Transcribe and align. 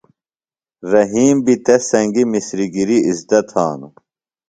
رحیم 0.91 1.37
بیۡ 1.45 1.57
تس 1.65 1.81
سنگیۡ 1.91 2.29
مِسریۡ 2.31 2.69
گریۡ 2.75 3.05
ازدہ 3.09 3.39
تھانوۡ۔ 3.49 3.93